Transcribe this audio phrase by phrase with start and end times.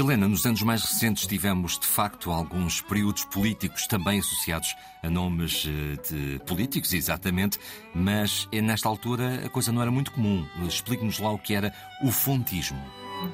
[0.00, 5.68] Helena, nos anos mais recentes tivemos de facto alguns períodos políticos também associados a nomes
[5.68, 7.58] eh, de políticos, exatamente,
[7.94, 10.46] mas eh, nesta altura a coisa não era muito comum.
[10.66, 12.80] Explique-nos lá o que era o fontismo.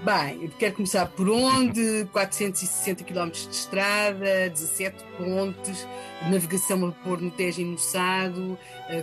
[0.04, 2.06] Bem, quero começar por onde?
[2.12, 5.86] 460 km de estrada, 17 pontes,
[6.28, 8.58] navegação a vapor no Tejo e no Sado,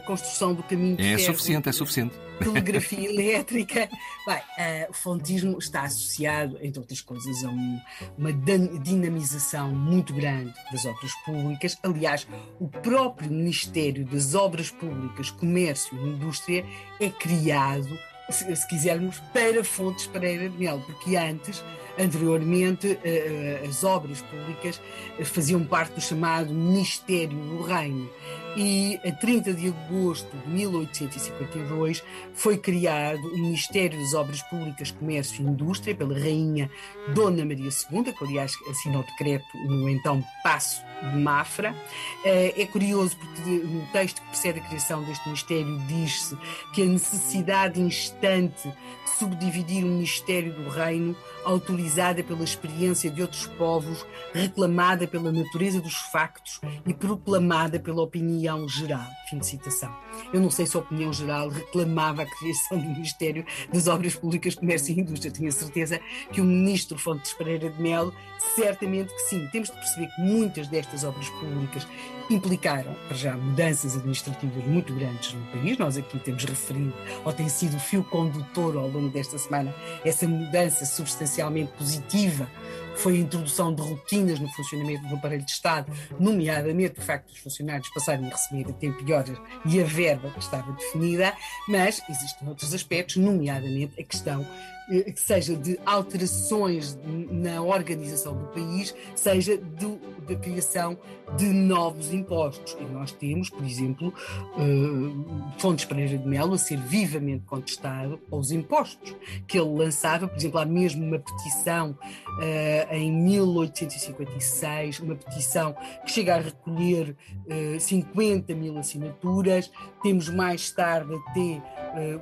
[0.06, 2.16] construção do caminho de É ferro, suficiente, é suficiente.
[2.40, 3.90] Telegrafia elétrica.
[4.28, 7.80] Bem, uh, o fontismo está associado, entre outras coisas, a um,
[8.18, 11.78] uma dinamização muito grande das obras públicas.
[11.82, 12.28] Aliás,
[12.60, 16.66] o próprio Ministério das Obras Públicas, Comércio e Indústria
[17.00, 17.98] é criado
[18.34, 21.64] se, se quisermos, para Fontes Pereira de porque antes,
[21.98, 24.82] anteriormente, eh, eh, as obras públicas
[25.24, 28.10] faziam parte do chamado Ministério do Reino
[28.56, 35.42] e a 30 de agosto de 1852 foi criado o Ministério das Obras Públicas, Comércio
[35.42, 36.70] e Indústria pela Rainha
[37.14, 41.76] Dona Maria II, que aliás assinou o decreto no então Passo de Mafra.
[42.24, 46.38] Eh, é curioso porque no texto que precede a criação deste Ministério diz-se
[46.74, 48.72] que a necessidade instante
[49.18, 55.96] subdividir o Ministério do Reino, autorizada pela experiência de outros povos, reclamada pela natureza dos
[56.12, 59.06] factos e proclamada pela opinião geral.
[59.30, 59.94] Fim de citação.
[60.32, 64.56] Eu não sei se a opinião geral reclamava a criação do Ministério das Obras Públicas,
[64.56, 65.32] Comércio e Indústria.
[65.32, 66.00] Tinha certeza
[66.32, 68.14] que o ministro Fontes Pereira de Melo,
[68.56, 69.48] certamente que sim.
[69.52, 71.88] Temos de perceber que muitas destas obras públicas
[72.30, 75.78] implicaram, para já, mudanças administrativas muito grandes no país.
[75.78, 76.94] Nós aqui temos referido,
[77.26, 79.74] ou tem sido o fio condutor ao longo desta semana,
[80.04, 82.50] essa mudança substancialmente positiva
[82.96, 87.40] foi a introdução de rotinas no funcionamento do aparelho de Estado, nomeadamente o facto dos
[87.40, 91.34] funcionários passarem a receber a tempo e horas e a verba que estava definida,
[91.68, 94.46] mas existem outros aspectos, nomeadamente a questão
[94.88, 96.98] que seja de alterações
[97.32, 100.98] na organização do país, seja do, da criação
[101.38, 102.76] de novos impostos.
[102.80, 108.52] E nós temos, por exemplo, uh, Fontes Pereira de Melo a ser vivamente contestado aos
[108.52, 109.16] impostos
[109.48, 116.12] que ele lançava, por exemplo, há mesmo uma petição uh, em 1856, uma petição que
[116.12, 117.16] chega a recolher
[117.48, 119.72] uh, 50 mil assinaturas.
[120.02, 121.62] Temos mais tarde até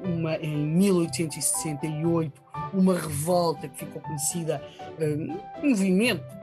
[0.03, 2.41] uma em 1868
[2.73, 4.61] uma revolta que ficou conhecida,
[5.63, 6.40] um movimento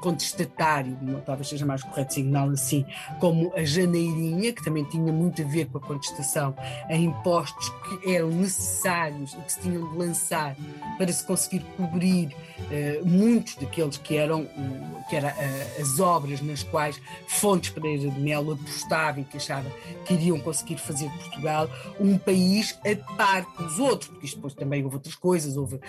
[0.00, 2.84] contestatário, talvez seja mais correto signalar assim,
[3.20, 6.54] como a janeirinha, que também tinha muito a ver com a contestação
[6.88, 10.56] a impostos que eram necessários e que se tinham de lançar
[10.98, 16.40] para se conseguir cobrir uh, muitos daqueles que eram, uh, que era, uh, as obras
[16.40, 19.68] nas quais Fontes Pereira de Melo apostava e que achava
[20.04, 24.36] que iriam conseguir fazer de Portugal um país a par com os outros, porque isto
[24.36, 25.80] depois também houve outras coisas, houve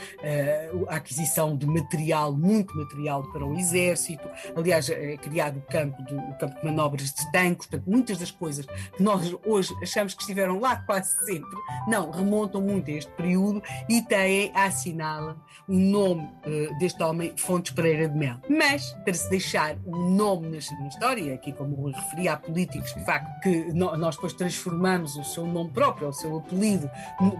[0.87, 6.15] a aquisição de material, muito material para o exército, aliás, é criado o campo de,
[6.15, 10.21] o campo de manobras de tanques, portanto, muitas das coisas que nós hoje achamos que
[10.21, 11.49] estiveram lá quase sempre,
[11.87, 17.73] não, remontam muito a este período e têm assinala o nome uh, deste homem, Fontes
[17.73, 18.37] Pereira de Mel.
[18.49, 23.41] Mas, para se deixar um nome na, história, aqui como referi a políticos, de facto,
[23.41, 26.89] que no, nós depois transformamos o seu nome próprio, o seu apelido,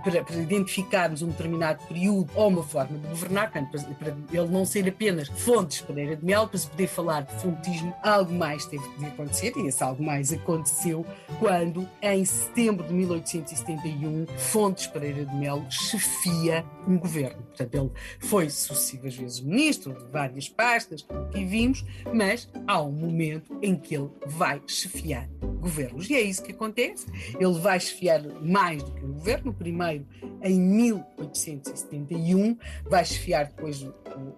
[0.03, 4.50] para, para identificarmos um determinado período ou uma forma de governar, portanto, para, para ele
[4.50, 5.54] não ser apenas Fontes
[5.88, 9.67] Pereira de Mel, para se poder falar de fontismo, algo mais teve de acontecer, e
[9.67, 11.05] esse algo mais aconteceu
[11.39, 17.41] quando, em setembro de 1871, Fontes Pereira de Melo chefia um governo.
[17.43, 23.57] Portanto, ele foi sucessivas vezes ministro de várias pastas, aqui vimos, mas há um momento
[23.61, 25.29] em que ele vai chefiar
[25.66, 26.09] governos.
[26.09, 27.07] E é isso que acontece.
[27.39, 29.51] Ele vai chefiar mais do que um governo.
[29.51, 30.05] O primeiro,
[30.43, 33.81] em 1871, vai chefiar depois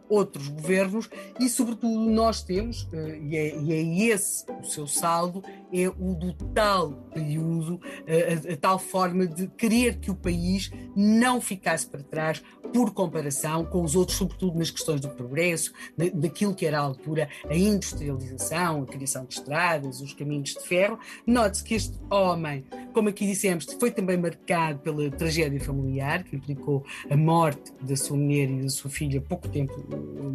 [0.10, 1.10] outros governos
[1.40, 6.14] e, sobretudo, nós temos, eh, e é, e é esse o seu saldo, é o
[6.14, 11.88] do tal período, eh, a, a, tal forma de querer que o país não ficasse
[11.88, 12.42] para trás
[12.74, 15.72] por comparação com os outros, sobretudo nas questões do progresso,
[16.14, 21.00] daquilo que era à altura a industrialização, a criação de estradas, os caminhos de ferro.
[21.26, 26.86] Note-se que este homem, como aqui dissemos, foi também marcado pela tragédia familiar, que implicou
[27.10, 29.67] a morte da sua mulher e da sua filha pouco tempo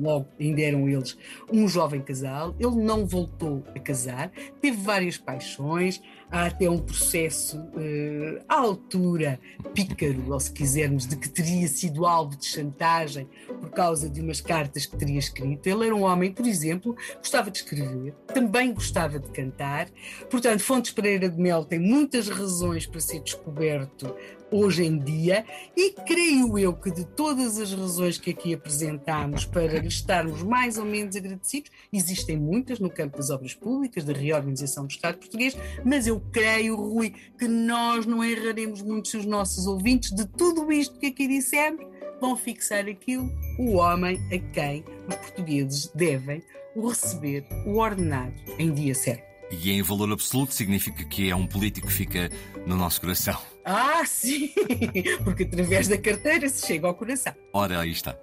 [0.01, 1.17] logo ainda eram eles
[1.53, 2.55] um jovem casal.
[2.59, 4.31] Ele não voltou a casar,
[4.61, 6.01] teve várias paixões,
[6.31, 9.39] há até um processo uh, à altura
[9.75, 13.29] pícaro, ou se quisermos, de que teria sido alvo de chantagem
[13.61, 15.67] por causa de umas cartas que teria escrito.
[15.67, 19.89] Ele era um homem, por exemplo, gostava de escrever, também gostava de cantar.
[20.31, 24.15] Portanto, Fontes Pereira de Mel tem muitas razões para ser descoberto
[24.53, 25.45] hoje em dia,
[25.77, 30.85] e creio eu que de todas as razões que aqui apresentámos para estarmos mais ou
[30.85, 36.07] menos agradecidos, existem muitas no campo das obras públicas, da reorganização do Estado português, mas
[36.07, 40.99] eu creio, Rui, que nós não erraremos muito se os nossos ouvintes de tudo isto
[40.99, 41.85] que aqui dissemos
[42.21, 43.29] vão fixar aquilo,
[43.59, 46.43] o homem a quem os portugueses devem
[46.77, 49.32] o receber o ordenado em dia certo.
[49.53, 52.31] E em valor absoluto significa que é um político que fica
[52.67, 53.39] no nosso coração.
[53.65, 54.51] Ah, sim!
[55.23, 57.35] Porque através da carteira se chega ao coração.
[57.53, 58.17] Ora, aí está.